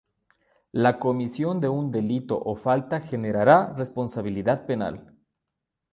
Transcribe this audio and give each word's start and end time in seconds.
La 0.71 0.97
comisión 0.97 1.59
de 1.59 1.69
un 1.69 1.91
delito 1.91 2.41
o 2.43 2.55
falta 2.55 3.01
generará 3.01 3.71
responsabilidad 3.77 4.65
penal. 4.65 5.15